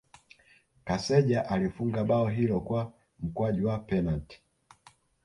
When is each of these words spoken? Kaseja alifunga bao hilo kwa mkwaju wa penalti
Kaseja 0.85 1.49
alifunga 1.49 2.03
bao 2.03 2.27
hilo 2.29 2.59
kwa 2.61 2.93
mkwaju 3.19 3.67
wa 3.67 3.79
penalti 3.79 4.41